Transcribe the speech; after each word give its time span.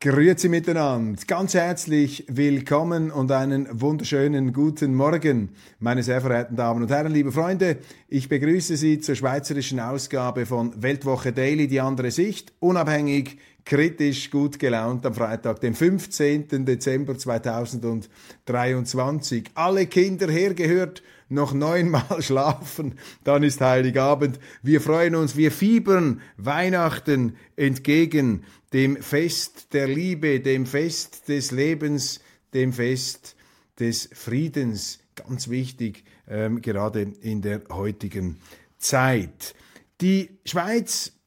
Grüezi 0.00 0.48
miteinander, 0.48 1.20
ganz 1.26 1.54
herzlich 1.54 2.24
willkommen 2.28 3.10
und 3.10 3.32
einen 3.32 3.80
wunderschönen 3.80 4.52
guten 4.52 4.94
Morgen, 4.94 5.48
meine 5.80 6.04
sehr 6.04 6.20
verehrten 6.20 6.54
Damen 6.54 6.82
und 6.82 6.88
Herren, 6.88 7.10
liebe 7.10 7.32
Freunde. 7.32 7.78
Ich 8.06 8.28
begrüße 8.28 8.76
Sie 8.76 9.00
zur 9.00 9.16
schweizerischen 9.16 9.80
Ausgabe 9.80 10.46
von 10.46 10.80
Weltwoche 10.80 11.32
Daily, 11.32 11.66
die 11.66 11.80
andere 11.80 12.12
Sicht, 12.12 12.52
unabhängig, 12.60 13.38
kritisch, 13.68 14.30
gut 14.30 14.58
gelaunt 14.58 15.04
am 15.04 15.12
Freitag, 15.12 15.60
dem 15.60 15.74
15. 15.74 16.64
Dezember 16.64 17.18
2023. 17.18 19.50
Alle 19.52 19.86
Kinder 19.86 20.30
hergehört, 20.30 21.02
noch 21.28 21.52
neunmal 21.52 22.06
schlafen, 22.22 22.94
dann 23.24 23.42
ist 23.42 23.60
Heiligabend. 23.60 24.40
Wir 24.62 24.80
freuen 24.80 25.14
uns, 25.14 25.36
wir 25.36 25.52
fiebern 25.52 26.22
Weihnachten 26.38 27.36
entgegen 27.56 28.44
dem 28.72 28.96
Fest 29.02 29.74
der 29.74 29.86
Liebe, 29.86 30.40
dem 30.40 30.64
Fest 30.64 31.28
des 31.28 31.50
Lebens, 31.50 32.20
dem 32.54 32.72
Fest 32.72 33.36
des 33.78 34.08
Friedens. 34.14 35.00
Ganz 35.14 35.50
wichtig, 35.50 36.04
ähm, 36.26 36.62
gerade 36.62 37.12
in 37.20 37.42
der 37.42 37.60
heutigen 37.68 38.38
Zeit. 38.78 39.54
Die 40.00 40.38
Schweiz, 40.46 41.17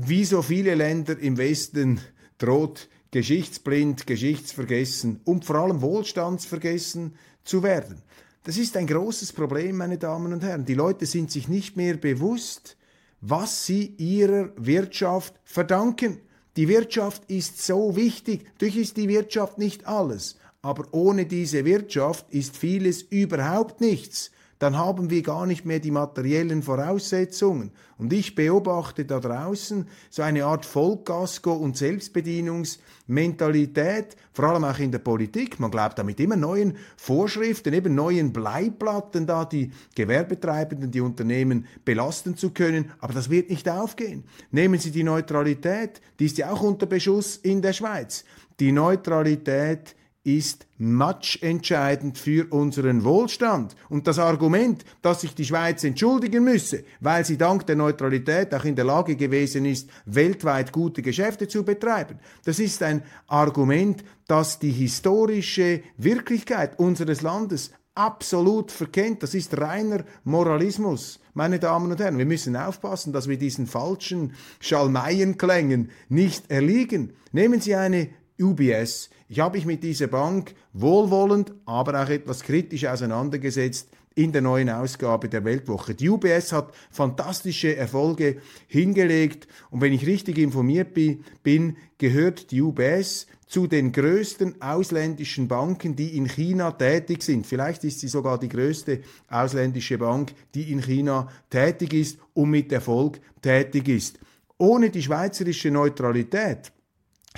wie 0.00 0.24
so 0.24 0.42
viele 0.42 0.76
Länder 0.76 1.18
im 1.18 1.38
Westen, 1.38 2.00
droht 2.38 2.88
geschichtsblind, 3.10 4.06
geschichtsvergessen 4.06 5.20
und 5.24 5.44
vor 5.44 5.56
allem 5.56 5.82
wohlstandsvergessen 5.82 7.14
zu 7.42 7.64
werden. 7.64 8.00
Das 8.44 8.58
ist 8.58 8.76
ein 8.76 8.86
großes 8.86 9.32
Problem, 9.32 9.76
meine 9.76 9.98
Damen 9.98 10.32
und 10.32 10.44
Herren. 10.44 10.64
Die 10.64 10.74
Leute 10.74 11.04
sind 11.04 11.32
sich 11.32 11.48
nicht 11.48 11.76
mehr 11.76 11.96
bewusst, 11.96 12.76
was 13.20 13.66
sie 13.66 13.94
ihrer 13.96 14.52
Wirtschaft 14.56 15.34
verdanken. 15.42 16.20
Die 16.56 16.68
Wirtschaft 16.68 17.28
ist 17.28 17.60
so 17.60 17.96
wichtig. 17.96 18.44
Natürlich 18.52 18.76
ist 18.76 18.96
die 18.96 19.08
Wirtschaft 19.08 19.58
nicht 19.58 19.88
alles, 19.88 20.36
aber 20.62 20.86
ohne 20.92 21.26
diese 21.26 21.64
Wirtschaft 21.64 22.30
ist 22.30 22.56
vieles 22.56 23.02
überhaupt 23.02 23.80
nichts 23.80 24.30
dann 24.58 24.76
haben 24.76 25.08
wir 25.10 25.22
gar 25.22 25.46
nicht 25.46 25.64
mehr 25.64 25.78
die 25.78 25.92
materiellen 25.92 26.62
Voraussetzungen. 26.62 27.70
Und 27.96 28.12
ich 28.12 28.34
beobachte 28.34 29.04
da 29.04 29.20
draußen 29.20 29.86
so 30.10 30.22
eine 30.22 30.44
Art 30.44 30.66
Vollgasko- 30.66 31.56
und 31.56 31.76
Selbstbedienungsmentalität, 31.76 34.16
vor 34.32 34.46
allem 34.46 34.64
auch 34.64 34.78
in 34.78 34.90
der 34.92 34.98
Politik. 34.98 35.60
Man 35.60 35.70
glaubt 35.70 35.98
damit 35.98 36.20
immer 36.20 36.36
neuen 36.36 36.76
Vorschriften, 36.96 37.72
eben 37.72 37.94
neuen 37.94 38.32
Bleiplatten 38.32 39.26
da, 39.26 39.44
die 39.44 39.70
Gewerbetreibenden, 39.94 40.90
die 40.90 41.00
Unternehmen 41.00 41.66
belasten 41.84 42.36
zu 42.36 42.50
können. 42.50 42.90
Aber 42.98 43.14
das 43.14 43.30
wird 43.30 43.50
nicht 43.50 43.68
aufgehen. 43.68 44.24
Nehmen 44.50 44.80
Sie 44.80 44.90
die 44.90 45.04
Neutralität, 45.04 46.00
die 46.18 46.26
ist 46.26 46.38
ja 46.38 46.50
auch 46.50 46.62
unter 46.62 46.86
Beschuss 46.86 47.36
in 47.36 47.62
der 47.62 47.72
Schweiz. 47.72 48.24
Die 48.58 48.72
Neutralität 48.72 49.94
ist 50.36 50.66
matchentscheidend 50.76 52.18
für 52.18 52.52
unseren 52.52 53.02
Wohlstand. 53.02 53.74
Und 53.88 54.06
das 54.06 54.18
Argument, 54.18 54.84
dass 55.00 55.22
sich 55.22 55.34
die 55.34 55.46
Schweiz 55.46 55.84
entschuldigen 55.84 56.44
müsse, 56.44 56.84
weil 57.00 57.24
sie 57.24 57.38
dank 57.38 57.66
der 57.66 57.76
Neutralität 57.76 58.54
auch 58.54 58.64
in 58.64 58.76
der 58.76 58.84
Lage 58.84 59.16
gewesen 59.16 59.64
ist, 59.64 59.88
weltweit 60.04 60.70
gute 60.70 61.00
Geschäfte 61.00 61.48
zu 61.48 61.64
betreiben, 61.64 62.18
das 62.44 62.58
ist 62.58 62.82
ein 62.82 63.02
Argument, 63.26 64.04
das 64.26 64.58
die 64.58 64.70
historische 64.70 65.82
Wirklichkeit 65.96 66.78
unseres 66.78 67.22
Landes 67.22 67.70
absolut 67.94 68.70
verkennt. 68.70 69.22
Das 69.22 69.34
ist 69.34 69.58
reiner 69.58 70.04
Moralismus, 70.24 71.20
meine 71.32 71.58
Damen 71.58 71.90
und 71.90 72.00
Herren. 72.00 72.18
Wir 72.18 72.26
müssen 72.26 72.54
aufpassen, 72.54 73.14
dass 73.14 73.28
wir 73.28 73.38
diesen 73.38 73.66
falschen 73.66 74.34
Schalmeienklängen 74.60 75.90
nicht 76.10 76.50
erliegen. 76.50 77.14
Nehmen 77.32 77.60
Sie 77.60 77.74
eine 77.74 78.10
UBS. 78.40 79.10
Ich 79.28 79.40
habe 79.40 79.56
mich 79.56 79.66
mit 79.66 79.82
dieser 79.82 80.06
Bank 80.06 80.54
wohlwollend, 80.72 81.52
aber 81.66 82.02
auch 82.02 82.08
etwas 82.08 82.42
kritisch 82.42 82.86
auseinandergesetzt 82.86 83.88
in 84.18 84.32
der 84.32 84.42
neuen 84.42 84.68
Ausgabe 84.68 85.28
der 85.28 85.44
Weltwoche. 85.44 85.94
Die 85.94 86.08
UBS 86.08 86.52
hat 86.52 86.74
fantastische 86.90 87.76
Erfolge 87.76 88.38
hingelegt 88.66 89.46
und 89.70 89.80
wenn 89.80 89.92
ich 89.92 90.06
richtig 90.06 90.38
informiert 90.38 90.92
bin, 90.92 91.76
gehört 91.98 92.50
die 92.50 92.60
UBS 92.60 93.28
zu 93.46 93.68
den 93.68 93.92
größten 93.92 94.60
ausländischen 94.60 95.46
Banken, 95.46 95.94
die 95.94 96.16
in 96.16 96.26
China 96.26 96.72
tätig 96.72 97.22
sind. 97.22 97.46
Vielleicht 97.46 97.84
ist 97.84 98.00
sie 98.00 98.08
sogar 98.08 98.38
die 98.38 98.48
größte 98.48 99.02
ausländische 99.30 99.98
Bank, 99.98 100.32
die 100.54 100.72
in 100.72 100.82
China 100.82 101.28
tätig 101.48 101.94
ist 101.94 102.18
und 102.34 102.50
mit 102.50 102.72
Erfolg 102.72 103.20
tätig 103.40 103.88
ist. 103.88 104.18
Ohne 104.58 104.90
die 104.90 105.02
schweizerische 105.02 105.70
Neutralität 105.70 106.72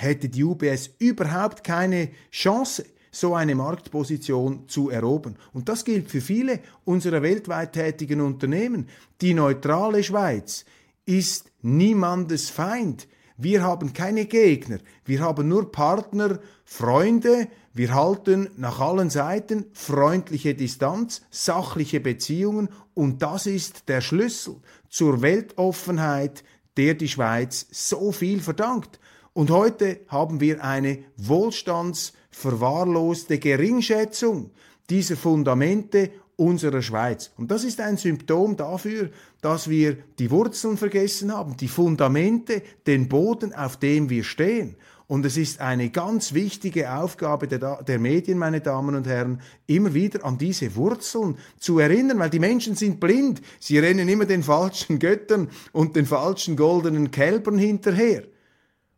hätte 0.01 0.29
die 0.29 0.43
UBS 0.43 0.91
überhaupt 0.99 1.63
keine 1.63 2.09
Chance, 2.31 2.85
so 3.11 3.35
eine 3.35 3.55
Marktposition 3.55 4.67
zu 4.67 4.89
erobern. 4.89 5.35
Und 5.53 5.67
das 5.67 5.83
gilt 5.83 6.09
für 6.09 6.21
viele 6.21 6.59
unserer 6.85 7.21
weltweit 7.21 7.73
tätigen 7.73 8.21
Unternehmen. 8.21 8.87
Die 9.19 9.33
neutrale 9.33 10.03
Schweiz 10.03 10.65
ist 11.05 11.51
niemandes 11.61 12.49
Feind. 12.49 13.07
Wir 13.37 13.63
haben 13.63 13.93
keine 13.93 14.25
Gegner, 14.25 14.77
wir 15.03 15.21
haben 15.21 15.47
nur 15.47 15.71
Partner, 15.71 16.39
Freunde, 16.63 17.47
wir 17.73 17.95
halten 17.95 18.49
nach 18.55 18.79
allen 18.79 19.09
Seiten 19.09 19.65
freundliche 19.73 20.53
Distanz, 20.53 21.23
sachliche 21.31 21.99
Beziehungen 21.99 22.69
und 22.93 23.23
das 23.23 23.47
ist 23.47 23.89
der 23.89 24.01
Schlüssel 24.01 24.57
zur 24.89 25.23
Weltoffenheit, 25.23 26.43
der 26.77 26.93
die 26.93 27.07
Schweiz 27.07 27.65
so 27.71 28.11
viel 28.11 28.41
verdankt. 28.41 28.99
Und 29.33 29.49
heute 29.49 30.01
haben 30.07 30.41
wir 30.41 30.61
eine 30.63 30.99
wohlstandsverwahrloste 31.15 33.39
Geringschätzung 33.39 34.51
dieser 34.89 35.15
Fundamente 35.15 36.11
unserer 36.35 36.81
Schweiz. 36.81 37.31
Und 37.37 37.49
das 37.49 37.63
ist 37.63 37.79
ein 37.79 37.95
Symptom 37.95 38.57
dafür, 38.57 39.09
dass 39.41 39.69
wir 39.69 39.95
die 40.19 40.31
Wurzeln 40.31 40.75
vergessen 40.75 41.33
haben, 41.33 41.55
die 41.55 41.69
Fundamente, 41.69 42.61
den 42.87 43.07
Boden, 43.07 43.53
auf 43.53 43.77
dem 43.77 44.09
wir 44.09 44.25
stehen. 44.25 44.75
Und 45.07 45.25
es 45.25 45.37
ist 45.37 45.61
eine 45.61 45.89
ganz 45.89 46.33
wichtige 46.33 46.93
Aufgabe 46.93 47.47
der, 47.47 47.83
der, 47.83 47.99
Medien, 47.99 48.37
meine 48.37 48.59
Damen 48.59 48.95
und 48.95 49.07
Herren, 49.07 49.39
immer 49.67 49.93
wieder 49.93 50.25
an 50.25 50.37
diese 50.37 50.75
Wurzeln 50.75 51.37
zu 51.57 51.79
erinnern, 51.79 52.19
weil 52.19 52.29
die 52.29 52.39
Menschen 52.39 52.75
sind 52.75 52.99
blind. 52.99 53.41
Sie 53.59 53.77
rennen 53.77 54.09
immer 54.09 54.25
den 54.25 54.43
falschen 54.43 54.99
Göttern 54.99 55.49
und 55.73 55.95
den 55.95 56.05
falschen 56.05 56.55
goldenen 56.55 57.11
Kälbern 57.11 57.57
hinterher. 57.57 58.23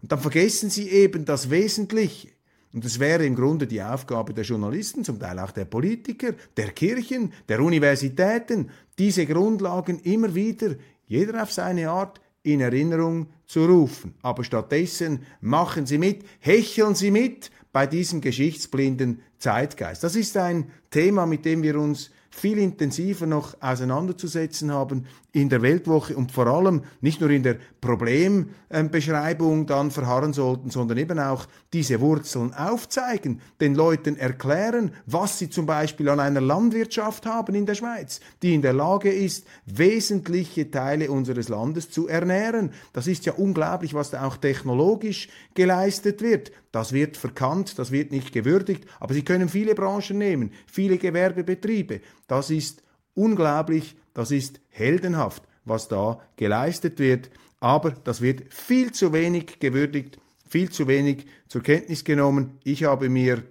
Und 0.03 0.11
dann 0.11 0.19
vergessen 0.19 0.69
sie 0.69 0.89
eben 0.89 1.23
das 1.23 1.49
Wesentliche. 1.49 2.27
Und 2.73 2.83
es 2.83 2.99
wäre 2.99 3.25
im 3.25 3.35
Grunde 3.35 3.67
die 3.67 3.81
Aufgabe 3.81 4.33
der 4.33 4.43
Journalisten, 4.43 5.05
zum 5.05 5.17
Teil 5.17 5.39
auch 5.39 5.51
der 5.51 5.63
Politiker, 5.63 6.33
der 6.57 6.71
Kirchen, 6.71 7.31
der 7.47 7.61
Universitäten, 7.61 8.69
diese 8.99 9.25
Grundlagen 9.25 9.99
immer 10.01 10.35
wieder, 10.35 10.75
jeder 11.07 11.41
auf 11.41 11.53
seine 11.53 11.89
Art, 11.89 12.19
in 12.41 12.59
Erinnerung 12.59 13.27
zu 13.45 13.65
rufen. 13.65 14.15
Aber 14.21 14.43
stattdessen 14.43 15.25
machen 15.39 15.85
Sie 15.85 15.97
mit, 15.97 16.25
hecheln 16.39 16.95
Sie 16.95 17.09
mit 17.09 17.49
bei 17.71 17.87
diesem 17.87 18.19
geschichtsblinden 18.19 19.21
Zeitgeist. 19.37 20.03
Das 20.03 20.17
ist 20.17 20.35
ein 20.35 20.69
Thema, 20.91 21.25
mit 21.25 21.45
dem 21.45 21.63
wir 21.63 21.79
uns 21.79 22.11
viel 22.35 22.57
intensiver 22.57 23.27
noch 23.27 23.55
auseinanderzusetzen 23.61 24.71
haben 24.71 25.05
in 25.31 25.49
der 25.49 25.61
Weltwoche 25.61 26.15
und 26.15 26.31
vor 26.31 26.47
allem 26.47 26.83
nicht 26.99 27.21
nur 27.21 27.29
in 27.29 27.43
der 27.43 27.57
Problembeschreibung 27.79 29.65
dann 29.65 29.91
verharren 29.91 30.33
sollten, 30.33 30.69
sondern 30.69 30.97
eben 30.97 31.19
auch 31.19 31.47
diese 31.73 32.01
Wurzeln 32.01 32.53
aufzeigen, 32.53 33.41
den 33.61 33.75
Leuten 33.75 34.17
erklären, 34.17 34.91
was 35.05 35.39
sie 35.39 35.49
zum 35.49 35.65
Beispiel 35.65 36.09
an 36.09 36.19
einer 36.19 36.41
Landwirtschaft 36.41 37.25
haben 37.25 37.55
in 37.55 37.65
der 37.65 37.75
Schweiz, 37.75 38.19
die 38.41 38.53
in 38.53 38.61
der 38.61 38.73
Lage 38.73 39.11
ist, 39.11 39.47
wesentliche 39.65 40.69
Teile 40.69 41.09
unseres 41.11 41.49
Landes 41.49 41.89
zu 41.89 42.07
ernähren. 42.07 42.71
Das 42.93 43.07
ist 43.07 43.25
ja 43.25 43.33
unglaublich, 43.33 43.93
was 43.93 44.11
da 44.11 44.25
auch 44.25 44.37
technologisch 44.37 45.29
geleistet 45.55 46.21
wird. 46.21 46.51
Das 46.71 46.91
wird 46.91 47.17
verkannt, 47.17 47.77
das 47.77 47.91
wird 47.91 48.11
nicht 48.11 48.33
gewürdigt, 48.33 48.85
aber 48.99 49.13
Sie 49.13 49.23
können 49.23 49.47
viele 49.47 49.75
Branchen 49.75 50.17
nehmen, 50.17 50.51
viele 50.65 50.97
Gewerbebetriebe. 50.97 52.01
Das 52.33 52.49
ist 52.49 52.81
unglaublich, 53.13 53.95
das 54.15 54.31
ist 54.31 54.59
heldenhaft, 54.69 55.43
was 55.65 55.87
da 55.87 56.19
geleistet 56.35 56.97
wird, 56.97 57.29
aber 57.59 57.91
das 57.91 58.21
wird 58.21 58.51
viel 58.51 58.91
zu 58.91 59.13
wenig 59.13 59.59
gewürdigt, 59.59 60.17
viel 60.49 60.71
zu 60.71 60.87
wenig 60.87 61.27
zur 61.47 61.61
Kenntnis 61.61 62.03
genommen. 62.03 62.57
Ich 62.63 62.85
habe 62.85 63.07
mir 63.07 63.43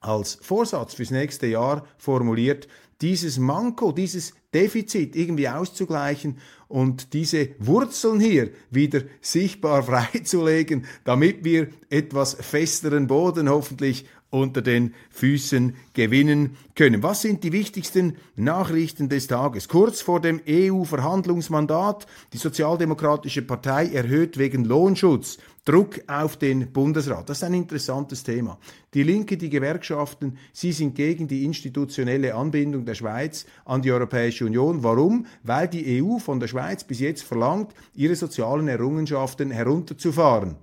als 0.00 0.34
Vorsatz 0.42 0.94
fürs 0.94 1.12
nächste 1.12 1.46
Jahr 1.46 1.86
formuliert, 1.96 2.66
dieses 3.02 3.38
Manko, 3.38 3.92
dieses 3.92 4.34
Defizit 4.52 5.14
irgendwie 5.14 5.48
auszugleichen 5.48 6.38
und 6.66 7.12
diese 7.12 7.50
Wurzeln 7.60 8.18
hier 8.18 8.50
wieder 8.70 9.02
sichtbar 9.20 9.82
freizulegen, 9.84 10.86
damit 11.04 11.44
wir 11.44 11.68
etwas 11.88 12.34
festeren 12.34 13.06
Boden 13.06 13.48
hoffentlich 13.48 14.06
unter 14.30 14.62
den 14.62 14.94
Füßen 15.10 15.74
gewinnen 15.94 16.56
können. 16.74 17.02
Was 17.02 17.22
sind 17.22 17.44
die 17.44 17.52
wichtigsten 17.52 18.16
Nachrichten 18.36 19.08
des 19.08 19.26
Tages? 19.26 19.68
Kurz 19.68 20.00
vor 20.00 20.20
dem 20.20 20.40
EU-Verhandlungsmandat, 20.48 22.06
die 22.32 22.38
Sozialdemokratische 22.38 23.42
Partei 23.42 23.88
erhöht 23.88 24.38
wegen 24.38 24.64
Lohnschutz 24.64 25.38
Druck 25.68 26.00
auf 26.06 26.38
den 26.38 26.72
Bundesrat. 26.72 27.28
Das 27.28 27.38
ist 27.38 27.44
ein 27.44 27.52
interessantes 27.52 28.22
Thema. 28.22 28.58
Die 28.94 29.02
Linke, 29.02 29.36
die 29.36 29.50
Gewerkschaften, 29.50 30.38
sie 30.50 30.72
sind 30.72 30.94
gegen 30.94 31.28
die 31.28 31.44
institutionelle 31.44 32.34
Anbindung 32.34 32.86
der 32.86 32.94
Schweiz 32.94 33.44
an 33.66 33.82
die 33.82 33.92
Europäische 33.92 34.46
Union. 34.46 34.82
Warum? 34.82 35.26
Weil 35.42 35.68
die 35.68 36.02
EU 36.02 36.18
von 36.18 36.40
der 36.40 36.48
Schweiz 36.48 36.84
bis 36.84 37.00
jetzt 37.00 37.22
verlangt, 37.22 37.74
ihre 37.94 38.16
sozialen 38.16 38.66
Errungenschaften 38.66 39.50
herunterzufahren. 39.50 40.56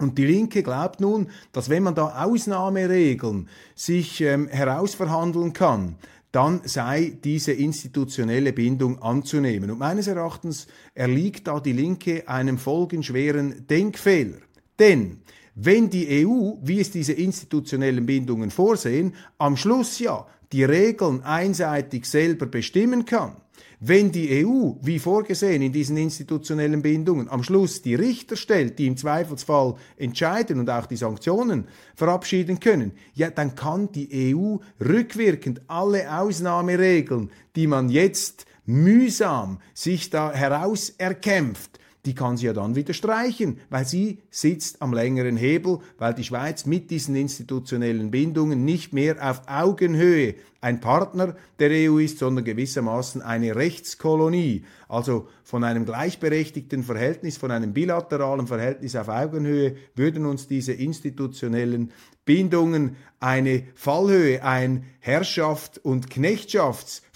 Und 0.00 0.16
die 0.16 0.24
Linke 0.24 0.62
glaubt 0.62 1.00
nun, 1.00 1.28
dass 1.52 1.68
wenn 1.68 1.82
man 1.82 1.94
da 1.94 2.24
Ausnahmeregeln 2.24 3.48
sich 3.74 4.22
ähm, 4.22 4.48
herausverhandeln 4.48 5.52
kann, 5.52 5.96
dann 6.32 6.62
sei 6.64 7.18
diese 7.22 7.52
institutionelle 7.52 8.52
Bindung 8.52 9.02
anzunehmen. 9.02 9.70
Und 9.70 9.78
meines 9.78 10.06
Erachtens 10.06 10.68
erliegt 10.94 11.48
da 11.48 11.60
die 11.60 11.72
Linke 11.72 12.28
einem 12.28 12.56
folgenschweren 12.56 13.66
Denkfehler. 13.66 14.38
Denn 14.78 15.18
wenn 15.62 15.90
die 15.90 16.24
EU, 16.26 16.54
wie 16.62 16.80
es 16.80 16.90
diese 16.90 17.12
institutionellen 17.12 18.06
Bindungen 18.06 18.50
vorsehen, 18.50 19.14
am 19.36 19.56
Schluss 19.56 19.98
ja 19.98 20.26
die 20.52 20.64
Regeln 20.64 21.22
einseitig 21.22 22.06
selber 22.06 22.46
bestimmen 22.46 23.04
kann, 23.04 23.36
wenn 23.78 24.10
die 24.10 24.44
EU, 24.44 24.72
wie 24.82 24.98
vorgesehen 24.98 25.60
in 25.60 25.72
diesen 25.72 25.98
institutionellen 25.98 26.80
Bindungen, 26.80 27.28
am 27.28 27.42
Schluss 27.42 27.82
die 27.82 27.94
Richter 27.94 28.36
stellt, 28.36 28.78
die 28.78 28.86
im 28.86 28.96
Zweifelsfall 28.96 29.74
entscheiden 29.96 30.60
und 30.60 30.70
auch 30.70 30.86
die 30.86 30.96
Sanktionen 30.96 31.66
verabschieden 31.94 32.58
können, 32.58 32.92
ja, 33.14 33.30
dann 33.30 33.54
kann 33.54 33.92
die 33.92 34.34
EU 34.34 34.56
rückwirkend 34.82 35.60
alle 35.66 36.10
Ausnahmeregeln, 36.18 37.30
die 37.54 37.66
man 37.66 37.90
jetzt 37.90 38.46
mühsam 38.64 39.60
sich 39.74 40.10
da 40.10 40.32
herauserkämpft, 40.32 41.78
die 42.06 42.14
kann 42.14 42.36
sie 42.36 42.46
ja 42.46 42.52
dann 42.52 42.76
wieder 42.76 42.94
streichen, 42.94 43.58
weil 43.68 43.84
sie 43.84 44.18
sitzt 44.30 44.80
am 44.80 44.94
längeren 44.94 45.36
Hebel, 45.36 45.80
weil 45.98 46.14
die 46.14 46.24
Schweiz 46.24 46.64
mit 46.64 46.90
diesen 46.90 47.14
institutionellen 47.14 48.10
Bindungen 48.10 48.64
nicht 48.64 48.92
mehr 48.92 49.16
auf 49.20 49.42
Augenhöhe 49.46 50.34
ein 50.62 50.80
Partner 50.80 51.36
der 51.58 51.70
EU 51.70 51.98
ist, 51.98 52.18
sondern 52.18 52.44
gewissermaßen 52.44 53.22
eine 53.22 53.56
Rechtskolonie. 53.56 54.64
Also 54.88 55.28
von 55.42 55.64
einem 55.64 55.84
gleichberechtigten 55.84 56.82
Verhältnis, 56.82 57.38
von 57.38 57.50
einem 57.50 57.72
bilateralen 57.72 58.46
Verhältnis 58.46 58.96
auf 58.96 59.08
Augenhöhe 59.08 59.76
würden 59.94 60.26
uns 60.26 60.48
diese 60.48 60.72
institutionellen 60.72 61.92
Bindungen 62.24 62.96
eine 63.18 63.64
Fallhöhe, 63.74 64.42
ein 64.44 64.84
Herrschaft- 65.00 65.78
und 65.78 66.10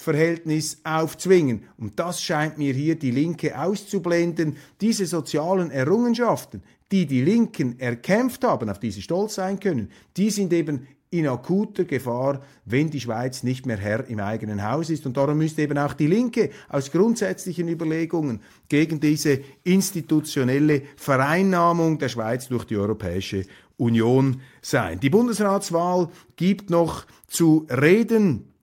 Knechtschaftsverhältnis 0.05 0.79
aufzwingen. 0.85 1.65
Und 1.79 1.99
das 1.99 2.23
scheint 2.23 2.59
mir 2.59 2.73
hier 2.73 2.97
die 2.97 3.11
Linke 3.11 3.59
auszublenden. 3.59 4.57
Diese 4.81 5.07
sozialen 5.07 5.71
Errungenschaften, 5.71 6.63
die 6.93 7.07
die 7.07 7.23
Linken 7.23 7.79
erkämpft 7.81 8.45
haben, 8.45 8.69
auf 8.69 8.79
die 8.79 8.91
sie 8.91 9.03
stolz 9.03 9.35
sein 9.35 9.59
können, 9.59 9.91
die 10.17 10.31
sind 10.31 10.53
eben 10.53 10.87
in 11.11 11.29
akuter 11.29 11.85
Gefahr, 11.85 12.43
wenn 12.65 12.91
die 12.91 13.01
Schweiz 13.01 13.45
nicht 13.45 13.67
mehr 13.67 13.77
Herr 13.77 14.09
im 14.09 14.19
eigenen 14.19 14.69
Haus 14.69 14.91
ist. 14.91 15.07
Und 15.07 15.17
darum 15.17 15.39
müsste 15.39 15.63
eben 15.63 15.79
auch 15.79 15.95
die 15.95 16.09
Linke 16.09 16.51
aus 16.69 16.91
grundsätzlichen 16.91 17.69
Überlegungen 17.69 18.41
gegen 18.69 18.99
diese 18.99 19.41
institutionelle 19.63 20.83
Vereinnahmung 20.97 21.99
der 21.99 22.09
Schweiz 22.09 22.49
durch 22.49 22.65
die 22.65 22.77
Europäische 22.77 23.47
Union 23.77 24.41
sein. 24.61 24.99
Die 24.99 25.11
Bundesratswahl 25.11 26.09
gibt 26.35 26.71
noch 26.71 27.07
zu 27.29 27.67
reden 27.71 28.54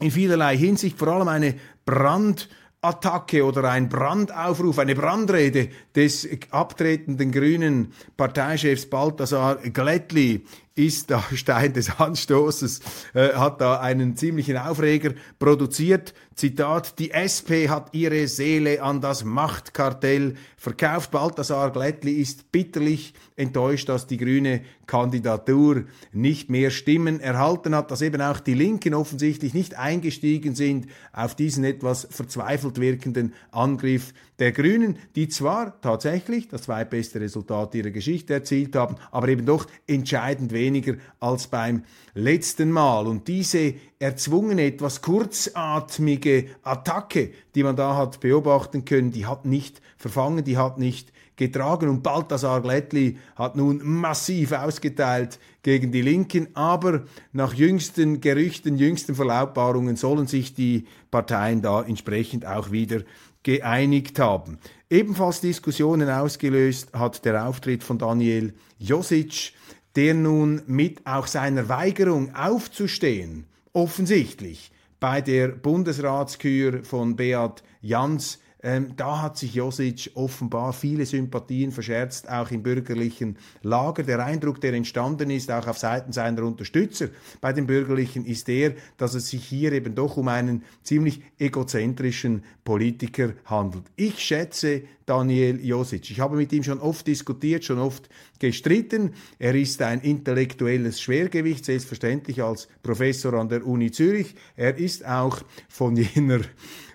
in 0.00 0.10
vielerlei 0.10 0.56
Hinsicht, 0.56 0.98
vor 0.98 1.08
allem 1.08 1.28
eine 1.28 1.54
Brand 1.84 2.48
Attacke 2.82 3.44
oder 3.44 3.70
ein 3.70 3.90
Brandaufruf, 3.90 4.78
eine 4.78 4.94
Brandrede 4.94 5.68
des 5.94 6.26
abtretenden 6.50 7.30
grünen 7.30 7.92
Parteichefs 8.16 8.86
Balthasar 8.86 9.56
Glättli 9.56 10.46
ist 10.74 11.10
da 11.10 11.22
Stein 11.34 11.72
des 11.72 11.98
Anstoßes, 11.98 12.80
äh, 13.14 13.34
hat 13.34 13.60
da 13.60 13.80
einen 13.80 14.16
ziemlichen 14.16 14.56
Aufreger 14.56 15.12
produziert. 15.38 16.14
Zitat, 16.34 16.98
die 16.98 17.10
SP 17.12 17.68
hat 17.68 17.92
ihre 17.92 18.26
Seele 18.26 18.82
an 18.82 19.02
das 19.02 19.24
Machtkartell 19.24 20.36
verkauft. 20.56 21.10
Balthasar 21.10 21.70
Glättli 21.70 22.12
ist 22.12 22.50
bitterlich 22.50 23.12
enttäuscht, 23.36 23.90
dass 23.90 24.06
die 24.06 24.16
grüne 24.16 24.62
Kandidatur 24.86 25.84
nicht 26.12 26.48
mehr 26.48 26.70
Stimmen 26.70 27.20
erhalten 27.20 27.74
hat, 27.74 27.90
dass 27.90 28.00
eben 28.00 28.22
auch 28.22 28.40
die 28.40 28.54
Linken 28.54 28.94
offensichtlich 28.94 29.54
nicht 29.54 29.78
eingestiegen 29.78 30.54
sind 30.54 30.86
auf 31.12 31.34
diesen 31.34 31.64
etwas 31.64 32.08
verzweifelt 32.10 32.80
wirkenden 32.80 33.34
Angriff 33.52 34.14
der 34.38 34.52
Grünen, 34.52 34.98
die 35.16 35.28
zwar 35.28 35.80
tatsächlich 35.82 36.48
das 36.48 36.62
zweitbeste 36.62 37.20
Resultat 37.20 37.74
ihrer 37.74 37.90
Geschichte 37.90 38.32
erzielt 38.32 38.74
haben, 38.74 38.96
aber 39.10 39.28
eben 39.28 39.44
doch 39.44 39.66
entscheidend 39.86 40.52
weniger 40.60 40.94
als 41.18 41.46
beim 41.46 41.84
letzten 42.14 42.70
Mal. 42.70 43.06
Und 43.06 43.26
diese 43.28 43.74
erzwungene, 43.98 44.66
etwas 44.66 45.02
kurzatmige 45.02 46.46
Attacke, 46.62 47.30
die 47.54 47.62
man 47.62 47.76
da 47.76 47.96
hat 47.96 48.20
beobachten 48.20 48.84
können, 48.84 49.10
die 49.10 49.26
hat 49.26 49.44
nicht 49.44 49.80
verfangen, 49.96 50.44
die 50.44 50.56
hat 50.58 50.78
nicht 50.78 51.12
getragen 51.40 51.88
und 51.88 52.02
Balthasar 52.02 52.60
Glättli 52.60 53.16
hat 53.34 53.56
nun 53.56 53.80
massiv 53.82 54.52
ausgeteilt 54.52 55.38
gegen 55.62 55.90
die 55.90 56.02
Linken, 56.02 56.48
aber 56.54 57.04
nach 57.32 57.54
jüngsten 57.54 58.20
Gerüchten, 58.20 58.76
jüngsten 58.76 59.14
Verlautbarungen 59.14 59.96
sollen 59.96 60.26
sich 60.26 60.54
die 60.54 60.86
Parteien 61.10 61.62
da 61.62 61.82
entsprechend 61.82 62.44
auch 62.44 62.70
wieder 62.72 63.00
geeinigt 63.42 64.18
haben. 64.18 64.58
Ebenfalls 64.90 65.40
Diskussionen 65.40 66.10
ausgelöst 66.10 66.92
hat 66.92 67.24
der 67.24 67.46
Auftritt 67.46 67.84
von 67.84 67.96
Daniel 67.96 68.52
Josic, 68.78 69.52
der 69.96 70.14
nun 70.14 70.62
mit 70.66 71.06
auch 71.06 71.26
seiner 71.26 71.68
Weigerung 71.68 72.34
aufzustehen, 72.34 73.46
offensichtlich 73.72 74.70
bei 74.98 75.20
der 75.20 75.48
Bundesratskür 75.48 76.84
von 76.84 77.16
Beat 77.16 77.62
Jans 77.80 78.38
ähm, 78.62 78.92
da 78.96 79.22
hat 79.22 79.38
sich 79.38 79.54
Josic 79.54 80.10
offenbar 80.14 80.72
viele 80.72 81.06
Sympathien 81.06 81.72
verscherzt, 81.72 82.28
auch 82.28 82.50
im 82.50 82.62
bürgerlichen 82.62 83.38
Lager. 83.62 84.02
Der 84.02 84.24
Eindruck, 84.24 84.60
der 84.60 84.74
entstanden 84.74 85.30
ist, 85.30 85.50
auch 85.50 85.66
auf 85.66 85.78
Seiten 85.78 86.12
seiner 86.12 86.42
Unterstützer 86.42 87.08
bei 87.40 87.54
den 87.54 87.66
Bürgerlichen, 87.66 88.26
ist 88.26 88.48
der, 88.48 88.74
dass 88.98 89.14
es 89.14 89.30
sich 89.30 89.44
hier 89.44 89.72
eben 89.72 89.94
doch 89.94 90.18
um 90.18 90.28
einen 90.28 90.62
ziemlich 90.82 91.22
egozentrischen 91.38 92.44
Politiker 92.62 93.32
handelt. 93.46 93.84
Ich 93.96 94.18
schätze 94.18 94.82
Daniel 95.10 95.58
Josic. 95.60 96.08
Ich 96.12 96.20
habe 96.20 96.36
mit 96.36 96.52
ihm 96.52 96.62
schon 96.62 96.78
oft 96.78 97.04
diskutiert, 97.04 97.64
schon 97.64 97.80
oft 97.80 98.08
gestritten. 98.38 99.14
Er 99.40 99.56
ist 99.56 99.82
ein 99.82 100.02
intellektuelles 100.02 101.00
Schwergewicht, 101.00 101.64
selbstverständlich 101.64 102.40
als 102.40 102.68
Professor 102.84 103.34
an 103.34 103.48
der 103.48 103.66
Uni 103.66 103.90
Zürich. 103.90 104.36
Er 104.54 104.78
ist 104.78 105.04
auch 105.04 105.42
von 105.68 105.96
jener 105.96 106.42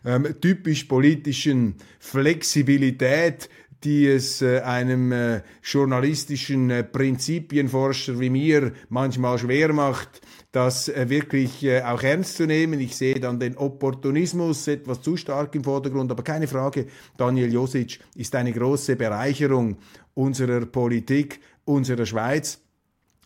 ähm, 0.05 0.33
typisch 0.39 0.85
politischen 0.85 1.75
Flexibilität, 1.99 3.49
die 3.83 4.07
es 4.07 4.41
äh, 4.41 4.61
einem 4.61 5.11
äh, 5.11 5.41
journalistischen 5.63 6.69
äh, 6.69 6.83
Prinzipienforscher 6.83 8.19
wie 8.19 8.29
mir 8.29 8.73
manchmal 8.89 9.37
schwer 9.37 9.73
macht, 9.73 10.21
das 10.51 10.87
wirklich 10.87 11.67
auch 11.83 12.01
ernst 12.01 12.37
zu 12.37 12.45
nehmen. 12.45 12.79
Ich 12.79 12.95
sehe 12.95 13.19
dann 13.19 13.41
den 13.41 13.57
Opportunismus 13.57 14.69
etwas 14.69 15.01
zu 15.01 15.17
stark 15.17 15.53
im 15.53 15.65
Vordergrund, 15.65 16.09
aber 16.09 16.23
keine 16.23 16.47
Frage, 16.47 16.85
Daniel 17.17 17.51
Josic 17.51 17.99
ist 18.15 18.33
eine 18.35 18.53
große 18.53 18.95
Bereicherung 18.95 19.75
unserer 20.13 20.65
Politik, 20.65 21.41
unserer 21.65 22.05
Schweiz. 22.05 22.61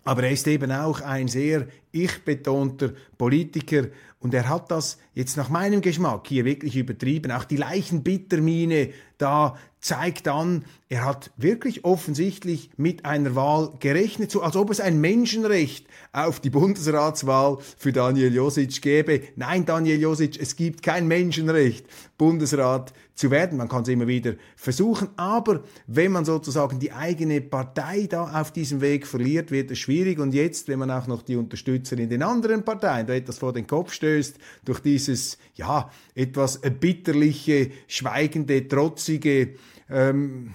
Aber 0.06 0.24
er 0.24 0.32
ist 0.32 0.48
eben 0.48 0.72
auch 0.72 1.02
ein 1.02 1.28
sehr 1.28 1.68
ich-betonter 1.92 2.94
Politiker 3.18 3.88
und 4.22 4.34
er 4.34 4.50
hat 4.50 4.70
das 4.70 4.98
jetzt 5.14 5.38
nach 5.38 5.50
meinem 5.50 5.80
Geschmack 5.80 6.28
hier 6.28 6.44
wirklich 6.44 6.76
übertrieben. 6.76 7.32
Auch 7.32 7.46
die 7.46 7.56
Leichenbittermine 7.56 8.90
da 9.18 9.56
zeigt 9.82 10.28
an, 10.28 10.66
er 10.90 11.06
hat 11.06 11.32
wirklich 11.38 11.86
offensichtlich 11.86 12.70
mit 12.76 13.06
einer 13.06 13.36
Wahl 13.36 13.72
gerechnet, 13.80 14.30
so 14.30 14.42
als 14.42 14.58
ob 14.58 14.72
es 14.72 14.82
ein 14.82 15.00
Menschenrecht 15.00 15.88
auf 16.12 16.42
die 16.42 16.50
Bundesratswahl 16.50 17.60
für 17.78 17.94
Daniel 17.94 18.34
Josic 18.34 18.82
gäbe. 18.82 19.22
Nein, 19.38 19.66
Daniel 19.66 20.02
Josic, 20.02 20.38
es 20.40 20.58
gibt 20.58 20.84
kein 20.84 21.08
Menschenrecht, 21.08 21.86
Bundesrat 22.18 22.94
zu 23.16 23.32
werden. 23.32 23.58
Man 23.58 23.70
kann 23.70 23.84
es 23.84 23.88
immer 23.88 24.08
wieder 24.08 24.34
versuchen, 24.58 25.10
aber 25.16 25.64
wenn 25.88 26.12
man 26.12 26.26
sozusagen 26.26 26.80
die 26.80 26.92
eigene 26.92 27.40
Partei 27.40 28.08
da 28.10 28.42
auf 28.42 28.52
diesem 28.52 28.82
Weg 28.82 29.08
verliert, 29.08 29.52
wird 29.52 29.72
es 29.72 29.80
schwierig. 29.80 30.20
Und 30.20 30.34
jetzt, 30.34 30.68
wenn 30.68 30.80
man 30.80 30.92
auch 30.92 31.08
noch 31.08 31.22
die 31.22 31.38
Unterstützung 31.38 31.79
Unterstützer 31.80 32.00
in 32.02 32.10
den 32.10 32.24
anderen 32.24 32.64
Parteien 32.64 33.08
da 33.08 33.14
etwas 33.14 33.38
vor 33.38 33.54
den 33.54 33.66
Kopf 33.66 33.94
stößt, 33.94 34.38
durch 34.66 34.80
dieses, 34.80 35.38
ja, 35.56 35.90
etwas 36.16 36.60
bitterliche, 36.80 37.72
schweigende, 37.88 38.68
trotzige, 38.68 39.56
ähm 39.90 40.54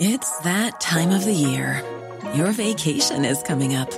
It's 0.00 0.30
that 0.44 0.78
time 0.80 1.12
of 1.12 1.24
the 1.24 1.32
year. 1.32 1.82
Your 2.32 2.52
vacation 2.52 3.24
is 3.24 3.42
coming 3.42 3.74
up. 3.74 3.88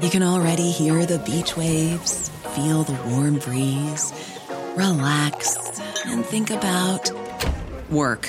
You 0.00 0.08
can 0.08 0.22
already 0.22 0.70
hear 0.70 1.04
the 1.04 1.18
beach 1.18 1.56
waves, 1.56 2.30
feel 2.54 2.84
the 2.84 2.96
warm 3.08 3.38
breeze, 3.38 4.12
relax 4.76 5.56
and 6.06 6.24
think 6.24 6.50
about 6.50 7.10
work. 7.90 8.28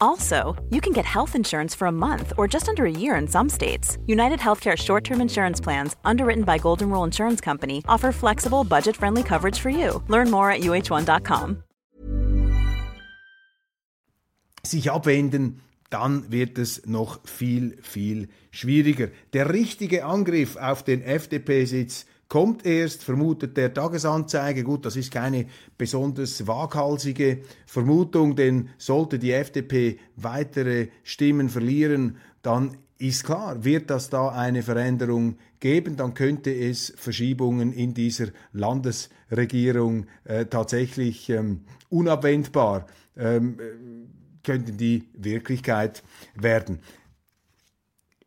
Also, 0.00 0.54
you 0.70 0.80
can 0.80 0.92
get 0.92 1.04
health 1.04 1.34
insurance 1.34 1.74
for 1.74 1.86
a 1.86 1.92
month 1.92 2.32
or 2.36 2.48
just 2.48 2.68
under 2.68 2.84
a 2.84 2.90
year 2.90 3.16
in 3.16 3.28
some 3.28 3.48
states. 3.48 3.98
United 4.06 4.38
Healthcare 4.38 4.76
short 4.76 5.04
term 5.04 5.20
insurance 5.20 5.60
plans, 5.60 5.96
underwritten 6.04 6.44
by 6.44 6.58
Golden 6.58 6.90
Rule 6.90 7.04
Insurance 7.04 7.40
Company, 7.40 7.82
offer 7.88 8.12
flexible, 8.12 8.64
budget 8.64 8.96
friendly 8.96 9.22
coverage 9.22 9.58
for 9.58 9.70
you. 9.70 10.02
Learn 10.08 10.30
more 10.30 10.50
at 10.50 10.60
uh1.com. 10.60 11.62
Sich 14.64 14.90
abwenden, 14.90 15.60
dann 15.90 16.32
wird 16.32 16.58
es 16.58 16.84
noch 16.86 17.20
viel, 17.24 17.78
viel 17.82 18.28
schwieriger. 18.50 19.08
Der 19.32 19.52
richtige 19.52 20.04
Angriff 20.04 20.56
auf 20.56 20.82
den 20.82 21.02
FDP-Sitz 21.02 22.06
kommt 22.28 22.66
erst, 22.66 23.04
vermutet 23.04 23.56
der 23.56 23.72
Tagesanzeige. 23.72 24.64
Gut, 24.64 24.84
das 24.84 24.96
ist 24.96 25.10
keine 25.10 25.46
besonders 25.78 26.46
waghalsige 26.46 27.42
Vermutung, 27.66 28.36
denn 28.36 28.70
sollte 28.78 29.18
die 29.18 29.32
FDP 29.32 29.98
weitere 30.16 30.88
Stimmen 31.04 31.48
verlieren, 31.48 32.16
dann 32.42 32.76
ist 32.98 33.24
klar, 33.24 33.62
wird 33.64 33.90
das 33.90 34.08
da 34.08 34.28
eine 34.28 34.62
Veränderung 34.62 35.36
geben, 35.60 35.96
dann 35.96 36.14
könnte 36.14 36.50
es 36.54 36.92
Verschiebungen 36.96 37.72
in 37.72 37.92
dieser 37.92 38.28
Landesregierung 38.52 40.06
äh, 40.24 40.46
tatsächlich 40.46 41.28
ähm, 41.28 41.62
unabwendbar 41.90 42.86
ähm, 43.16 43.58
könnten 44.42 44.76
die 44.76 45.08
Wirklichkeit 45.14 46.02
werden. 46.34 46.80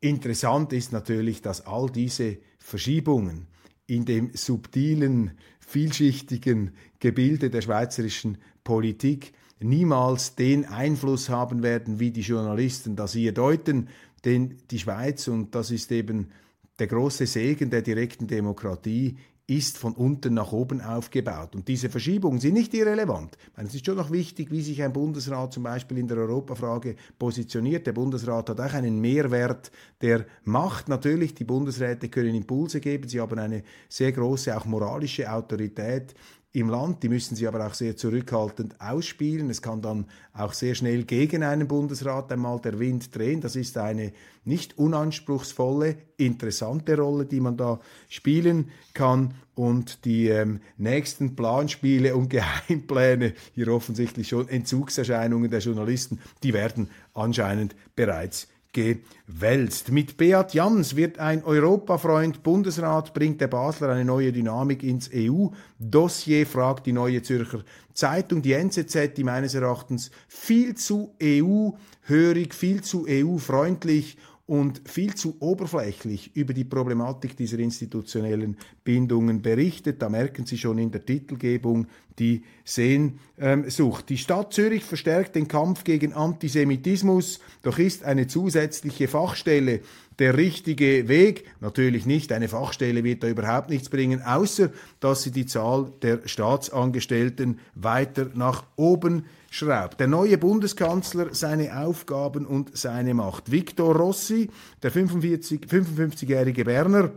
Interessant 0.01 0.71
ist 0.73 0.91
natürlich, 0.91 1.41
dass 1.41 1.65
all 1.65 1.89
diese 1.89 2.37
Verschiebungen 2.59 3.47
in 3.89 4.05
dem 4.05 4.31
subtilen, 4.33 5.31
vielschichtigen 5.59 6.71
Gebilde 6.99 7.49
der 7.49 7.61
schweizerischen 7.61 8.37
Politik 8.63 9.33
niemals 9.59 10.35
den 10.35 10.65
Einfluss 10.65 11.29
haben 11.29 11.63
werden, 11.63 11.99
wie 11.99 12.11
die 12.11 12.21
Journalisten 12.21 12.95
das 12.95 13.13
hier 13.13 13.33
deuten, 13.33 13.89
denn 14.25 14.57
die 14.71 14.79
Schweiz, 14.79 15.27
und 15.27 15.55
das 15.55 15.71
ist 15.71 15.91
eben 15.91 16.29
der 16.77 16.87
große 16.87 17.25
Segen 17.25 17.69
der 17.69 17.81
direkten 17.81 18.27
Demokratie, 18.27 19.17
ist 19.49 19.79
von 19.79 19.93
unten 19.93 20.35
nach 20.35 20.51
oben 20.51 20.79
aufgebaut. 20.79 21.55
Und 21.55 21.67
diese 21.67 21.89
Verschiebungen 21.89 22.39
sind 22.39 22.53
nicht 22.53 22.73
irrelevant. 22.73 23.35
Meine, 23.55 23.67
es 23.67 23.75
ist 23.75 23.85
schon 23.85 23.97
noch 23.97 24.11
wichtig, 24.11 24.51
wie 24.51 24.61
sich 24.61 24.83
ein 24.83 24.93
Bundesrat 24.93 25.53
zum 25.53 25.63
Beispiel 25.63 25.97
in 25.97 26.07
der 26.07 26.17
Europafrage 26.17 26.95
positioniert. 27.17 27.87
Der 27.87 27.93
Bundesrat 27.93 28.49
hat 28.49 28.59
auch 28.59 28.73
einen 28.73 29.01
Mehrwert 29.01 29.71
der 30.01 30.25
Macht. 30.43 30.87
Natürlich, 30.87 31.33
die 31.33 31.45
Bundesräte 31.45 32.09
können 32.09 32.35
Impulse 32.35 32.79
geben. 32.79 33.09
Sie 33.09 33.19
haben 33.19 33.39
eine 33.39 33.63
sehr 33.87 34.11
große, 34.11 34.55
auch 34.55 34.65
moralische 34.65 35.31
Autorität 35.31 36.13
im 36.51 36.69
Land. 36.69 37.03
Die 37.03 37.09
müssen 37.09 37.35
sie 37.35 37.47
aber 37.47 37.65
auch 37.65 37.73
sehr 37.73 37.95
zurückhaltend 37.95 38.81
ausspielen. 38.81 39.49
Es 39.49 39.61
kann 39.61 39.81
dann 39.81 40.05
auch 40.33 40.53
sehr 40.53 40.73
schnell 40.73 41.03
gegen 41.03 41.43
einen 41.43 41.67
Bundesrat 41.67 42.31
einmal 42.31 42.59
der 42.59 42.79
Wind 42.79 43.15
drehen. 43.15 43.41
Das 43.41 43.55
ist 43.55 43.77
eine 43.77 44.13
nicht 44.45 44.77
unanspruchsvolle, 44.77 45.95
interessante 46.17 46.97
Rolle, 46.97 47.25
die 47.25 47.39
man 47.39 47.55
da 47.55 47.79
spielen 48.07 48.71
kann. 48.93 49.35
Und 49.53 50.05
die 50.05 50.29
ähm, 50.29 50.61
nächsten 50.77 51.35
Planspiele 51.35 52.15
und 52.15 52.29
Geheimpläne, 52.29 53.33
hier 53.53 53.67
offensichtlich 53.67 54.29
schon 54.29 54.47
Entzugserscheinungen 54.47 55.51
der 55.51 55.59
Journalisten, 55.59 56.19
die 56.41 56.53
werden 56.53 56.89
anscheinend 57.13 57.75
bereits 57.95 58.47
gewälzt. 58.73 59.91
Mit 59.91 60.17
Beat 60.17 60.53
Jans 60.53 60.95
wird 60.95 61.19
ein 61.19 61.43
Europafreund 61.43 62.43
Bundesrat, 62.43 63.13
bringt 63.13 63.41
der 63.41 63.47
Basler 63.47 63.89
eine 63.89 64.05
neue 64.05 64.31
Dynamik 64.31 64.83
ins 64.83 65.09
EU-Dossier, 65.13 66.45
fragt 66.45 66.85
die 66.85 66.93
neue 66.93 67.21
Zürcher 67.21 67.63
Zeitung, 67.93 68.41
die 68.41 68.53
NZZ, 68.53 69.15
die 69.17 69.23
meines 69.23 69.55
Erachtens 69.55 70.11
viel 70.27 70.75
zu 70.75 71.15
EU-hörig, 71.21 72.53
viel 72.53 72.81
zu 72.81 73.05
EU-freundlich 73.09 74.17
und 74.49 74.81
viel 74.89 75.13
zu 75.13 75.35
oberflächlich 75.41 76.35
über 76.35 76.55
die 76.55 76.63
Problematik 76.63 77.37
dieser 77.37 77.59
institutionellen 77.59 78.57
Bindungen 78.83 79.43
berichtet. 79.43 80.01
Da 80.01 80.09
merken 80.09 80.47
Sie 80.47 80.57
schon 80.57 80.79
in 80.79 80.89
der 80.89 81.05
Titelgebung 81.05 81.85
die 82.17 82.41
Sehnsucht. 82.65 84.09
Die 84.09 84.17
Stadt 84.17 84.51
Zürich 84.51 84.83
verstärkt 84.83 85.35
den 85.35 85.47
Kampf 85.47 85.83
gegen 85.83 86.13
Antisemitismus, 86.13 87.41
doch 87.61 87.77
ist 87.77 88.03
eine 88.03 88.25
zusätzliche 88.25 89.07
Fachstelle 89.07 89.81
der 90.19 90.37
richtige 90.37 91.07
Weg. 91.07 91.45
Natürlich 91.61 92.05
nicht, 92.05 92.31
eine 92.31 92.47
Fachstelle 92.47 93.03
wird 93.03 93.23
da 93.23 93.27
überhaupt 93.27 93.69
nichts 93.69 93.89
bringen, 93.89 94.21
außer 94.21 94.69
dass 94.99 95.23
sie 95.23 95.31
die 95.31 95.45
Zahl 95.45 95.91
der 96.01 96.19
Staatsangestellten 96.25 97.59
weiter 97.73 98.29
nach 98.33 98.63
oben 98.75 99.25
schraubt. 99.49 99.99
Der 99.99 100.07
neue 100.07 100.37
Bundeskanzler, 100.37 101.33
seine 101.33 101.79
Aufgaben 101.79 102.45
und 102.45 102.77
seine 102.77 103.13
Macht. 103.13 103.51
Victor 103.51 103.95
Rossi, 103.95 104.49
der 104.83 104.91
45, 104.91 105.61
55-jährige 105.61 106.65
Berner, 106.65 107.11